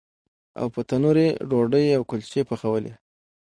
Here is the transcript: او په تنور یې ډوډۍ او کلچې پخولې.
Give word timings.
او 0.59 0.67
په 0.73 0.81
تنور 0.89 1.17
یې 1.23 1.29
ډوډۍ 1.49 1.85
او 1.97 2.01
کلچې 2.11 2.41
پخولې. 2.49 2.93